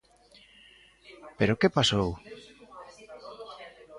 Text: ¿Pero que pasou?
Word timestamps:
¿Pero 1.37 1.57
que 1.59 1.73
pasou? 1.77 2.09